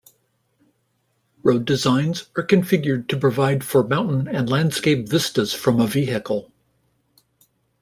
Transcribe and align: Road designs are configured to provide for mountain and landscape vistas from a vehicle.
Road 1.43 1.63
designs 1.63 2.25
are 2.35 2.41
configured 2.43 3.07
to 3.07 3.15
provide 3.19 3.63
for 3.63 3.87
mountain 3.87 4.27
and 4.27 4.49
landscape 4.49 5.07
vistas 5.07 5.53
from 5.53 5.79
a 5.79 5.85
vehicle. 5.85 6.51